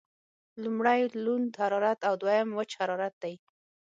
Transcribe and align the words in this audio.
لمړی 0.63 1.01
لوند 1.23 1.49
حرارت 1.61 1.99
او 2.07 2.13
دویم 2.21 2.49
وچ 2.57 2.71
حرارت 2.79 3.13
دی. 3.23 3.35